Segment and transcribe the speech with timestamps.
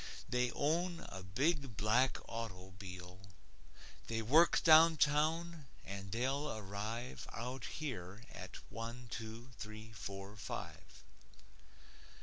[0.27, 3.19] They own a big black auto'bile.
[4.07, 11.03] They work downtown, and they'll arrive Out here at one two three four five.